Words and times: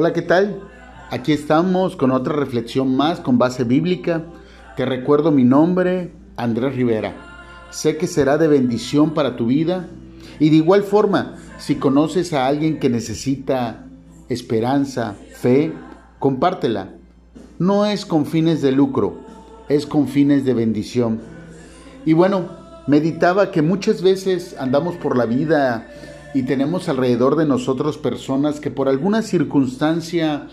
Hola, 0.00 0.12
¿qué 0.12 0.22
tal? 0.22 0.60
Aquí 1.10 1.32
estamos 1.32 1.96
con 1.96 2.12
otra 2.12 2.32
reflexión 2.32 2.94
más 2.94 3.18
con 3.18 3.36
base 3.36 3.64
bíblica. 3.64 4.26
Te 4.76 4.84
recuerdo 4.84 5.32
mi 5.32 5.42
nombre, 5.42 6.12
Andrés 6.36 6.76
Rivera. 6.76 7.16
Sé 7.70 7.96
que 7.96 8.06
será 8.06 8.38
de 8.38 8.46
bendición 8.46 9.12
para 9.12 9.34
tu 9.34 9.46
vida 9.46 9.88
y 10.38 10.50
de 10.50 10.54
igual 10.54 10.84
forma, 10.84 11.34
si 11.58 11.74
conoces 11.74 12.32
a 12.32 12.46
alguien 12.46 12.78
que 12.78 12.88
necesita 12.88 13.86
esperanza, 14.28 15.16
fe, 15.34 15.72
compártela. 16.20 16.90
No 17.58 17.84
es 17.84 18.06
con 18.06 18.24
fines 18.24 18.62
de 18.62 18.70
lucro, 18.70 19.18
es 19.68 19.84
con 19.84 20.06
fines 20.06 20.44
de 20.44 20.54
bendición. 20.54 21.18
Y 22.06 22.12
bueno, 22.12 22.50
meditaba 22.86 23.50
que 23.50 23.62
muchas 23.62 24.00
veces 24.02 24.54
andamos 24.60 24.94
por 24.94 25.16
la 25.16 25.26
vida 25.26 25.88
y 26.38 26.44
tenemos 26.44 26.88
alrededor 26.88 27.34
de 27.34 27.46
nosotros 27.46 27.98
personas 27.98 28.60
que 28.60 28.70
por 28.70 28.88
alguna 28.88 29.22
circunstancia, 29.22 30.46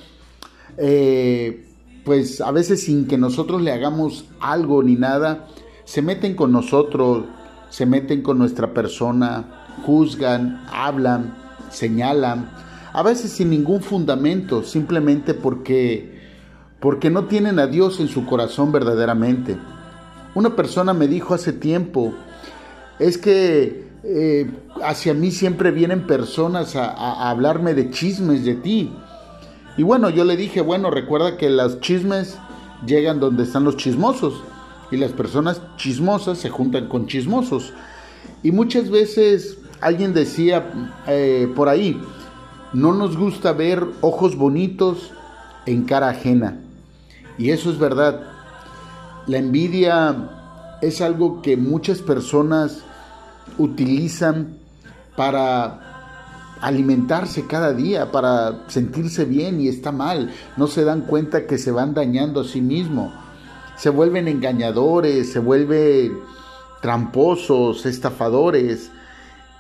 eh, 0.77 1.67
pues 2.03 2.41
a 2.41 2.49
veces 2.49 2.81
sin 2.85 3.05
que 3.05 3.19
nosotros 3.19 3.61
le 3.61 3.71
hagamos 3.71 4.25
algo 4.39 4.81
ni 4.81 4.95
nada, 4.95 5.47
se 5.83 6.01
meten 6.01 6.33
con 6.33 6.51
nosotros, 6.51 7.25
se 7.69 7.85
meten 7.85 8.23
con 8.23 8.39
nuestra 8.39 8.73
persona, 8.73 9.67
juzgan, 9.85 10.65
hablan, 10.73 11.35
señalan, 11.69 12.49
a 12.91 13.03
veces 13.03 13.33
sin 13.33 13.51
ningún 13.51 13.83
fundamento, 13.83 14.63
simplemente 14.63 15.35
porque, 15.35 16.19
porque 16.79 17.11
no 17.11 17.25
tienen 17.25 17.59
a 17.59 17.67
Dios 17.67 17.99
en 17.99 18.07
su 18.07 18.25
corazón 18.25 18.71
verdaderamente. 18.71 19.55
Una 20.33 20.55
persona 20.55 20.95
me 20.95 21.07
dijo 21.07 21.35
hace 21.35 21.53
tiempo, 21.53 22.11
es 22.97 23.19
que 23.19 23.84
eh, 24.07 24.47
hacia 24.83 25.15
mí 25.15 25.31
siempre 25.31 25.71
vienen 25.71 26.05
personas 26.05 26.75
a, 26.75 27.29
hablarme 27.29 27.73
de 27.73 27.89
chismes 27.89 28.45
de 28.45 28.53
ti. 28.53 28.91
Y 29.77 29.83
bueno, 29.83 30.11
yo 30.11 30.23
le 30.23 30.37
dije, 30.37 30.61
bueno, 30.61 30.91
recuerda 30.91 31.37
que 31.37 31.49
los 31.49 31.79
chismes 31.79 32.37
llegan 32.85 33.19
donde 33.19 33.43
están 33.43 33.63
los 33.63 33.77
chismosos 33.77 34.43
y 34.91 34.97
las 34.97 35.11
personas 35.11 35.59
chismosas 35.77 36.37
se 36.37 36.49
juntan 36.49 36.87
con 36.87 37.07
chismosos. 37.07 37.73
Y 38.43 38.51
muchas 38.51 38.91
veces 38.91 39.57
alguien 39.81 40.13
decía 40.13 40.91
eh, 41.07 41.51
por 41.55 41.67
ahí, 41.67 41.99
no 42.73 42.93
nos 42.93 43.17
gusta 43.17 43.53
ver 43.53 43.83
ojos 44.01 44.35
bonitos 44.35 45.11
en 45.65 45.83
cara 45.83 46.09
ajena. 46.09 46.59
Y 47.39 47.49
eso 47.49 47.71
es 47.71 47.79
verdad. 47.79 48.21
La 49.25 49.39
envidia 49.39 50.29
es 50.83 51.01
algo 51.01 51.41
que 51.41 51.57
muchas 51.57 51.99
personas 52.01 52.83
utilizan 53.57 54.57
para 55.15 55.85
alimentarse 56.61 57.45
cada 57.45 57.73
día, 57.73 58.11
para 58.11 58.63
sentirse 58.67 59.25
bien 59.25 59.61
y 59.61 59.67
está 59.67 59.91
mal. 59.91 60.31
No 60.57 60.67
se 60.67 60.83
dan 60.83 61.01
cuenta 61.01 61.47
que 61.47 61.57
se 61.57 61.71
van 61.71 61.93
dañando 61.93 62.41
a 62.41 62.45
sí 62.45 62.61
mismos. 62.61 63.13
Se 63.77 63.89
vuelven 63.89 64.27
engañadores, 64.27 65.31
se 65.31 65.39
vuelven 65.39 66.19
tramposos, 66.81 67.85
estafadores. 67.85 68.91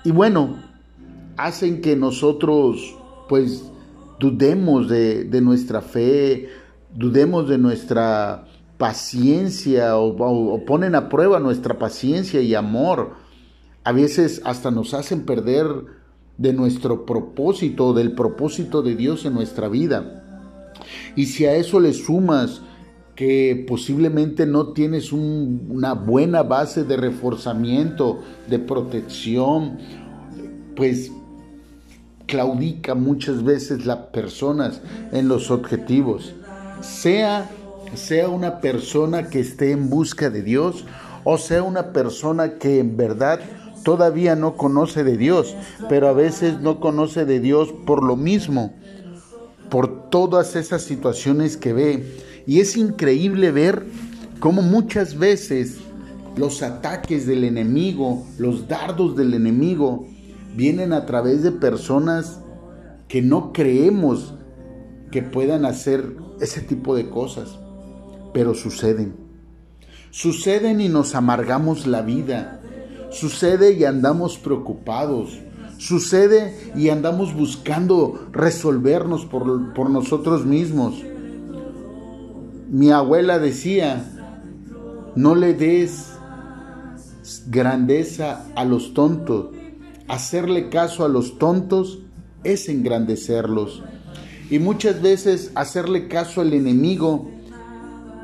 Y 0.03 0.11
bueno, 0.11 0.57
hacen 1.37 1.81
que 1.81 1.95
nosotros 1.95 2.95
pues 3.27 3.63
dudemos 4.19 4.87
de, 4.87 5.27
nuestra 5.41 5.81
fe, 5.81 6.49
dudemos 6.93 7.49
de 7.49 7.57
nuestra 7.57 8.45
paciencia 8.77 9.97
o, 9.97 10.65
ponen 10.65 10.95
a 10.95 11.09
prueba 11.09 11.39
nuestra 11.39 11.77
paciencia 11.77 12.41
y 12.41 12.55
amor. 12.55 13.24
A 13.85 13.91
veces 13.91 14.41
hasta 14.43 14.71
nos 14.71 14.95
hacen 14.95 15.25
perder 15.25 15.67
de 16.39 16.53
nuestro 16.53 17.05
propósito, 17.05 17.93
del 17.93 18.13
propósito 18.13 18.81
de 18.81 18.95
Dios 18.95 19.25
en 19.25 19.35
nuestra 19.35 19.69
vida. 19.69 20.23
Y 21.15 21.27
si 21.27 21.45
a 21.45 21.55
eso 21.55 21.79
le 21.79 21.93
sumas 21.93 22.61
que 23.15 23.63
posiblemente 23.67 24.47
no 24.47 24.73
tienes 24.73 25.13
una 25.13 25.93
buena 25.93 26.41
base 26.41 26.83
de 26.83 26.97
reforzamiento, 26.97 28.21
de 28.49 28.57
protección, 28.57 29.77
pues 30.75 31.11
claudica 32.25 32.95
muchas 32.95 33.43
veces 33.43 33.85
las 33.85 34.07
personas 34.07 34.81
en 35.11 35.27
los 35.27 35.51
objetivos. 35.51 36.33
Sea, 36.81 37.51
sea 37.93 38.29
una 38.29 38.61
persona 38.61 39.29
que 39.29 39.41
esté 39.41 39.71
en 39.71 39.91
busca 39.91 40.31
de 40.31 40.41
Dios 40.41 40.85
o 41.27 41.39
sea 41.39 41.63
una 41.63 41.91
persona 41.91 42.59
que 42.59 42.79
en 42.79 42.97
verdad 42.97 43.39
todavía 43.85 44.35
no 44.35 44.57
conoce 44.57 45.03
de 45.03 45.15
Dios, 45.15 45.55
pero 45.87 46.09
a 46.09 46.13
veces 46.13 46.59
no 46.59 46.79
conoce 46.79 47.23
de 47.23 47.39
Dios 47.39 47.71
por 47.85 48.03
lo 48.03 48.15
mismo, 48.15 48.73
por 49.69 50.09
todas 50.09 50.55
esas 50.55 50.81
situaciones 50.81 51.55
que 51.55 51.71
ve. 51.71 52.17
Y 52.47 52.61
es 52.61 52.77
increíble 52.77 53.51
ver 53.51 53.85
cómo 54.39 54.63
muchas 54.63 55.19
veces 55.19 55.77
los 56.35 56.63
ataques 56.63 57.27
del 57.27 57.43
enemigo, 57.43 58.25
los 58.39 58.67
dardos 58.67 59.15
del 59.15 59.35
enemigo, 59.35 60.07
vienen 60.55 60.91
a 60.91 61.05
través 61.05 61.43
de 61.43 61.51
personas 61.51 62.39
que 63.07 63.21
no 63.21 63.53
creemos 63.53 64.33
que 65.11 65.21
puedan 65.21 65.63
hacer 65.63 66.17
ese 66.41 66.61
tipo 66.61 66.95
de 66.95 67.07
cosas, 67.11 67.59
pero 68.33 68.55
suceden. 68.55 69.15
Suceden 70.09 70.81
y 70.81 70.89
nos 70.89 71.13
amargamos 71.13 71.85
la 71.85 72.01
vida. 72.01 72.61
Sucede 73.15 73.71
y 73.71 73.85
andamos 73.85 74.37
preocupados. 74.37 75.39
Sucede 75.77 76.53
y 76.75 76.89
andamos 76.89 77.33
buscando 77.33 78.27
resolvernos 78.33 79.25
por, 79.25 79.73
por 79.73 79.89
nosotros 79.89 80.45
mismos. 80.45 81.01
Mi 82.69 82.91
abuela 82.91 83.39
decía, 83.39 84.05
no 85.15 85.33
le 85.33 85.53
des 85.53 86.11
grandeza 87.47 88.45
a 88.55 88.65
los 88.65 88.93
tontos, 88.93 89.47
hacerle 90.09 90.69
caso 90.69 91.05
a 91.05 91.07
los 91.07 91.37
tontos 91.37 91.99
es 92.43 92.67
engrandecerlos. 92.67 93.81
Y 94.49 94.59
muchas 94.59 95.01
veces 95.01 95.51
hacerle 95.55 96.09
caso 96.09 96.41
al 96.41 96.53
enemigo 96.53 97.31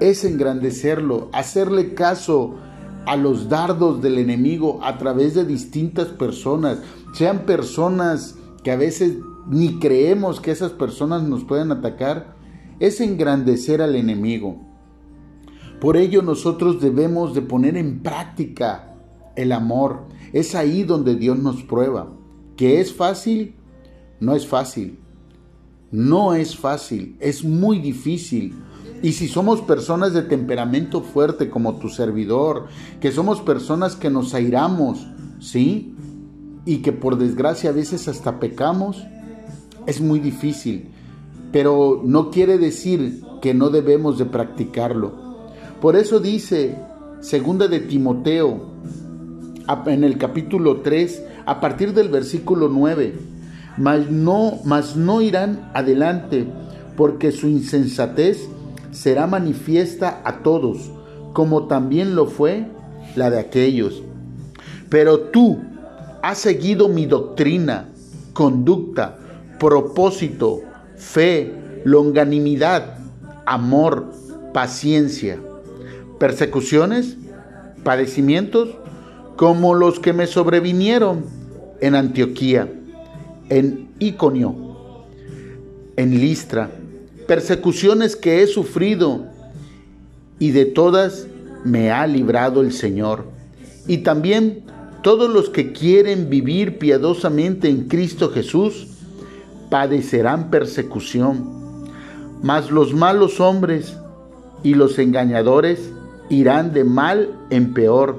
es 0.02 0.26
engrandecerlo, 0.26 1.30
hacerle 1.32 1.94
caso 1.94 2.58
a 3.06 3.16
los 3.16 3.50
dardos 3.50 4.02
del 4.02 4.18
enemigo 4.18 4.80
a 4.84 4.98
través 4.98 5.34
de 5.34 5.46
distintas 5.46 6.08
personas, 6.08 6.80
sean 7.14 7.46
personas 7.46 8.38
que 8.64 8.72
a 8.72 8.76
veces 8.76 9.18
ni 9.48 9.80
creemos 9.80 10.40
que 10.40 10.52
esas 10.52 10.72
personas 10.72 11.24
nos 11.24 11.44
puedan 11.44 11.72
atacar, 11.72 12.36
es 12.80 13.02
engrandecer 13.02 13.82
al 13.82 13.96
enemigo. 13.96 14.62
Por 15.80 15.98
ello 15.98 16.22
nosotros 16.22 16.80
debemos 16.80 17.34
de 17.34 17.42
poner 17.42 17.76
en 17.76 18.02
práctica 18.02 18.96
el 19.36 19.52
amor. 19.52 20.06
Es 20.32 20.54
ahí 20.56 20.84
donde 20.84 21.16
Dios 21.16 21.40
nos 21.40 21.64
prueba. 21.64 22.12
¿Que 22.56 22.80
es 22.80 22.94
fácil? 22.94 23.56
No 24.20 24.36
es 24.36 24.48
fácil. 24.48 25.00
No 25.92 26.34
es 26.34 26.56
fácil, 26.56 27.18
es 27.20 27.44
muy 27.44 27.80
difícil. 27.80 28.56
Y 29.02 29.14
si 29.14 29.28
somos 29.28 29.62
personas 29.62 30.14
de 30.14 30.22
temperamento 30.22 31.02
fuerte 31.02 31.50
como 31.50 31.76
tu 31.78 31.90
servidor, 31.90 32.68
que 33.00 33.12
somos 33.12 33.42
personas 33.42 33.96
que 33.96 34.10
nos 34.10 34.34
airamos, 34.34 35.08
¿sí? 35.40 35.96
Y 36.66 36.78
que 36.78 36.92
por 36.92 37.18
desgracia 37.18 37.72
a 37.72 37.74
veces 37.74 38.08
hasta 38.08 38.40
pecamos, 38.40 39.04
es 39.88 40.02
muy 40.02 40.20
difícil. 40.20 40.90
Pero 41.52 42.02
no 42.06 42.30
quiere 42.30 42.60
decir 42.60 43.24
que 43.42 43.54
no 43.56 43.70
debemos 43.70 44.20
de 44.20 44.26
practicarlo. 44.26 45.14
Por 45.82 45.96
eso 45.96 46.20
dice 46.20 46.78
segunda 47.22 47.68
de 47.68 47.80
Timoteo 47.80 48.70
en 49.88 50.04
el 50.04 50.18
capítulo 50.18 50.82
3, 50.82 51.24
a 51.46 51.60
partir 51.60 51.94
del 51.94 52.10
versículo 52.10 52.70
9, 52.70 53.16
mas 53.78 54.12
no, 54.12 54.60
mas 54.64 54.96
no 54.96 55.22
irán 55.22 55.72
adelante, 55.74 56.46
porque 56.98 57.32
su 57.32 57.48
insensatez 57.48 58.48
será 58.92 59.28
manifiesta 59.28 60.22
a 60.24 60.44
todos, 60.44 60.92
como 61.34 61.68
también 61.68 62.16
lo 62.16 62.28
fue 62.28 62.66
la 63.16 63.30
de 63.30 63.40
aquellos. 63.40 64.04
Pero 64.90 65.20
tú 65.20 65.60
has 66.22 66.38
seguido 66.38 66.88
mi 66.88 67.06
doctrina, 67.06 67.90
conducta, 68.34 69.18
propósito, 69.60 70.62
fe, 70.98 71.82
longanimidad, 71.86 72.98
amor, 73.46 74.12
paciencia, 74.54 75.40
persecuciones, 76.20 77.18
padecimientos, 77.84 78.70
como 79.38 79.74
los 79.74 80.00
que 80.00 80.14
me 80.14 80.28
sobrevinieron 80.28 81.26
en 81.80 81.96
Antioquía, 81.96 82.72
en 83.50 83.90
Iconio, 84.00 84.56
en 85.96 86.20
Listra, 86.20 86.70
persecuciones 87.28 88.16
que 88.16 88.42
he 88.42 88.48
sufrido 88.48 89.26
y 90.40 90.52
de 90.52 90.66
todas 90.66 91.28
me 91.64 91.92
ha 91.92 92.08
librado 92.08 92.62
el 92.62 92.74
Señor. 92.74 93.26
Y 93.88 94.00
también 94.00 94.64
todos 95.02 95.30
los 95.30 95.50
que 95.50 95.72
quieren 95.72 96.30
vivir 96.30 96.78
piadosamente 96.78 97.70
en 97.70 97.88
Cristo 97.88 98.30
Jesús 98.30 98.88
padecerán 99.70 100.50
persecución, 100.50 101.88
mas 102.44 102.70
los 102.72 102.94
malos 102.94 103.40
hombres 103.40 103.98
y 104.64 104.74
los 104.74 105.00
engañadores 105.00 105.92
irán 106.30 106.74
de 106.74 106.84
mal 106.84 107.30
en 107.50 107.74
peor, 107.74 108.18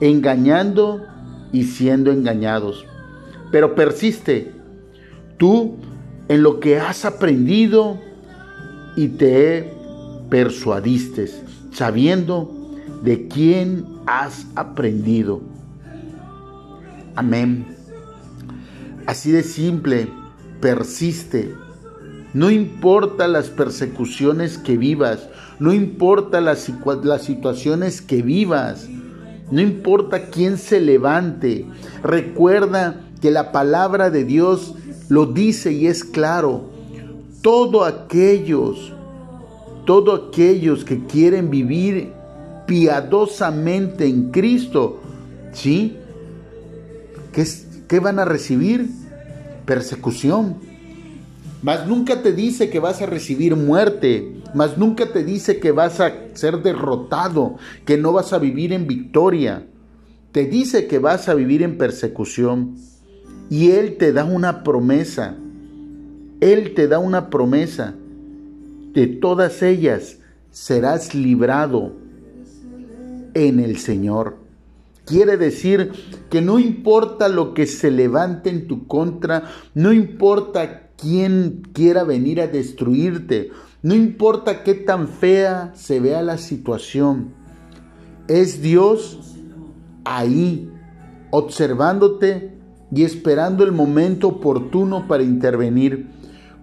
engañando 0.00 1.02
y 1.52 1.64
siendo 1.64 2.10
engañados. 2.10 2.84
Pero 3.50 3.74
persiste 3.74 4.52
tú 5.36 5.76
en 6.28 6.42
lo 6.42 6.60
que 6.60 6.78
has 6.78 7.04
aprendido 7.04 7.98
y 8.98 9.06
te 9.06 9.72
persuadiste, 10.28 11.30
sabiendo 11.72 12.50
de 13.04 13.28
quién 13.28 13.86
has 14.06 14.44
aprendido. 14.56 15.40
Amén. 17.14 17.76
Así 19.06 19.30
de 19.30 19.44
simple, 19.44 20.08
persiste. 20.60 21.54
No 22.34 22.50
importa 22.50 23.28
las 23.28 23.50
persecuciones 23.50 24.58
que 24.58 24.76
vivas, 24.76 25.28
no 25.60 25.72
importa 25.72 26.40
las, 26.40 26.68
las, 27.04 27.22
situaciones 27.22 28.02
que 28.02 28.20
vivas, 28.20 28.88
no 29.52 29.60
importa 29.60 30.26
quién 30.26 30.58
se 30.58 30.80
levante. 30.80 31.66
Recuerda 32.02 33.00
que 33.20 33.30
la 33.30 33.52
palabra 33.52 34.10
de 34.10 34.24
Dios 34.24 34.74
lo 35.08 35.26
dice 35.26 35.70
y 35.70 35.86
es 35.86 36.02
claro. 36.02 36.67
Todos 37.42 37.86
aquellos, 37.86 38.92
todos 39.86 40.28
aquellos 40.28 40.84
que 40.84 41.04
quieren 41.06 41.50
vivir 41.50 42.12
piadosamente 42.66 44.06
en 44.06 44.30
Cristo, 44.30 45.00
¿sí? 45.52 45.96
¿Qué, 47.32 47.46
qué 47.88 48.00
van 48.00 48.18
a 48.18 48.24
recibir? 48.24 48.90
Persecución. 49.64 50.56
Mas 51.62 51.86
nunca 51.86 52.22
te 52.22 52.32
dice 52.32 52.70
que 52.70 52.78
vas 52.78 53.02
a 53.02 53.06
recibir 53.06 53.56
muerte, 53.56 54.42
mas 54.54 54.78
nunca 54.78 55.12
te 55.12 55.24
dice 55.24 55.58
que 55.58 55.72
vas 55.72 56.00
a 56.00 56.12
ser 56.34 56.62
derrotado, 56.62 57.56
que 57.84 57.96
no 57.96 58.12
vas 58.12 58.32
a 58.32 58.38
vivir 58.38 58.72
en 58.72 58.86
victoria. 58.86 59.66
Te 60.32 60.44
dice 60.44 60.86
que 60.86 60.98
vas 60.98 61.28
a 61.28 61.34
vivir 61.34 61.62
en 61.62 61.78
persecución. 61.78 62.76
Y 63.50 63.70
Él 63.72 63.96
te 63.96 64.12
da 64.12 64.24
una 64.24 64.62
promesa. 64.62 65.36
Él 66.40 66.74
te 66.74 66.88
da 66.88 66.98
una 66.98 67.30
promesa. 67.30 67.94
De 68.92 69.06
todas 69.06 69.62
ellas 69.62 70.18
serás 70.50 71.14
librado 71.14 71.92
en 73.34 73.60
el 73.60 73.78
Señor. 73.78 74.36
Quiere 75.04 75.36
decir 75.36 75.92
que 76.30 76.42
no 76.42 76.58
importa 76.58 77.28
lo 77.28 77.54
que 77.54 77.66
se 77.66 77.90
levante 77.90 78.50
en 78.50 78.68
tu 78.68 78.86
contra, 78.86 79.44
no 79.74 79.92
importa 79.92 80.90
quién 80.96 81.62
quiera 81.72 82.04
venir 82.04 82.40
a 82.40 82.46
destruirte, 82.46 83.50
no 83.82 83.94
importa 83.94 84.64
qué 84.64 84.74
tan 84.74 85.08
fea 85.08 85.72
se 85.74 86.00
vea 86.00 86.20
la 86.22 86.36
situación, 86.36 87.32
es 88.26 88.60
Dios 88.60 89.36
ahí, 90.04 90.70
observándote 91.30 92.52
y 92.94 93.04
esperando 93.04 93.64
el 93.64 93.72
momento 93.72 94.28
oportuno 94.28 95.08
para 95.08 95.22
intervenir. 95.22 96.17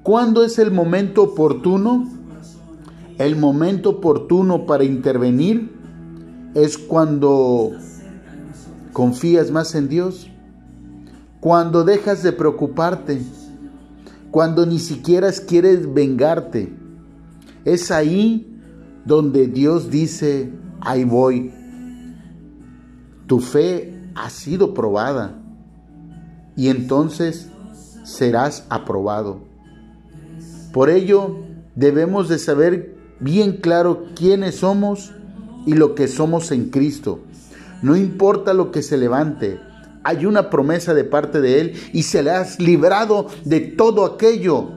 ¿Cuándo 0.05 0.43
es 0.43 0.59
el 0.59 0.69
momento 0.69 1.23
oportuno? 1.23 2.07
El 3.17 3.37
momento 3.37 3.89
oportuno 3.89 4.67
para 4.67 4.83
intervenir 4.83 5.71
es 6.53 6.77
cuando 6.77 7.71
confías 8.93 9.49
más 9.49 9.73
en 9.73 9.89
Dios, 9.89 10.29
cuando 11.39 11.83
dejas 11.83 12.21
de 12.21 12.33
preocuparte, 12.33 13.19
cuando 14.29 14.67
ni 14.67 14.77
siquiera 14.77 15.31
quieres 15.31 15.91
vengarte. 15.91 16.71
Es 17.63 17.89
ahí 17.89 18.61
donde 19.05 19.47
Dios 19.47 19.89
dice, 19.89 20.53
ahí 20.81 21.03
voy. 21.03 21.51
Tu 23.25 23.39
fe 23.39 24.11
ha 24.13 24.29
sido 24.29 24.75
probada 24.75 25.41
y 26.55 26.67
entonces 26.67 27.49
serás 28.03 28.67
aprobado. 28.69 29.54
Por 30.75 30.89
ello 30.89 31.37
debemos 31.75 32.27
de 32.27 32.37
saber 32.37 32.97
bien 33.21 33.61
claro 33.61 34.07
quiénes 34.13 34.55
somos 34.55 35.13
y 35.65 35.73
lo 35.73 35.95
que 35.95 36.09
somos 36.09 36.51
en 36.51 36.69
Cristo. 36.69 37.21
No 37.81 37.95
importa 37.95 38.53
lo 38.53 38.71
que 38.71 38.83
se 38.83 38.97
levante, 38.97 39.57
hay 40.03 40.25
una 40.25 40.49
promesa 40.49 40.93
de 40.93 41.05
parte 41.05 41.39
de 41.39 41.61
Él 41.61 41.73
y 41.93 42.03
se 42.03 42.23
le 42.23 42.31
has 42.31 42.59
librado 42.59 43.27
de 43.45 43.61
todo 43.61 44.03
aquello, 44.03 44.67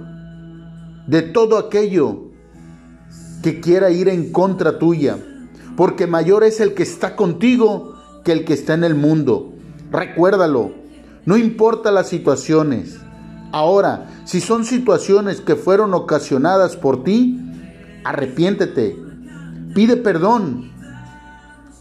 de 1.08 1.22
todo 1.22 1.58
aquello 1.58 2.28
que 3.42 3.58
quiera 3.58 3.90
ir 3.90 4.08
en 4.08 4.30
contra 4.30 4.78
tuya, 4.78 5.18
porque 5.76 6.06
mayor 6.06 6.44
es 6.44 6.60
el 6.60 6.74
que 6.74 6.84
está 6.84 7.16
contigo 7.16 7.96
que 8.24 8.30
el 8.30 8.44
que 8.44 8.54
está 8.54 8.74
en 8.74 8.84
el 8.84 8.94
mundo. 8.94 9.52
Recuérdalo, 9.90 10.70
no 11.26 11.36
importa 11.36 11.90
las 11.90 12.08
situaciones. 12.08 13.00
Ahora, 13.52 14.08
si 14.24 14.40
son 14.40 14.64
situaciones 14.64 15.40
que 15.40 15.56
fueron 15.56 15.94
ocasionadas 15.94 16.76
por 16.76 17.04
ti, 17.04 17.40
arrepiéntete, 18.04 18.96
pide 19.74 19.96
perdón. 19.96 20.72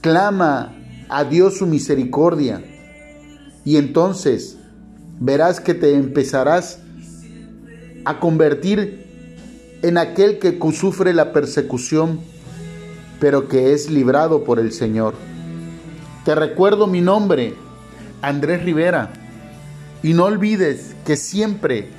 Clama 0.02 0.74
a 1.10 1.24
Dios 1.24 1.58
su 1.58 1.66
misericordia. 1.66 2.64
Y 3.66 3.78
entonces 3.78 4.58
verás 5.20 5.60
que 5.60 5.74
te 5.74 5.96
empezarás 5.96 6.80
a 8.06 8.20
convertir 8.20 9.06
en 9.82 9.98
aquel 9.98 10.40
que 10.40 10.58
sufre 10.72 11.14
la 11.14 11.34
persecución, 11.34 12.20
pero 13.20 13.48
que 13.48 13.74
es 13.74 13.90
librado 13.90 14.44
por 14.44 14.60
el 14.60 14.72
Señor. 14.72 15.16
Te 16.24 16.36
recuerdo 16.36 16.88
mi 16.88 17.02
nombre, 17.02 17.56
Andrés 18.22 18.64
Rivera, 18.64 19.12
y 20.04 20.14
no 20.14 20.26
olvides 20.26 20.96
que 21.06 21.16
siempre, 21.16 21.90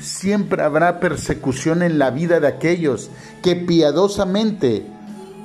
siempre 0.00 0.62
habrá 0.62 1.00
persecución 1.00 1.82
en 1.82 1.98
la 1.98 2.10
vida 2.10 2.40
de 2.40 2.48
aquellos 2.48 3.10
que 3.42 3.56
piadosamente 3.56 4.86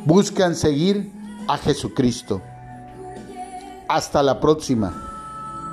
buscan 0.05 0.55
seguir 0.55 1.11
a 1.47 1.57
Jesucristo. 1.57 2.41
Hasta 3.87 4.23
la 4.23 4.39
próxima. 4.39 4.93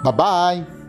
Bye 0.03 0.13
bye. 0.13 0.80